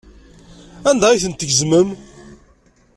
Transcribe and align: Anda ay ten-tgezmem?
Anda 0.89 1.05
ay 1.09 1.21
ten-tgezmem? 1.23 1.89